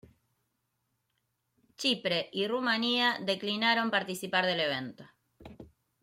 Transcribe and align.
Chipre 1.77 2.29
y 2.31 2.47
Rumanía 2.47 3.19
declinaron 3.23 3.91
participar 3.91 4.47
del 4.47 4.61
evento. 4.61 5.05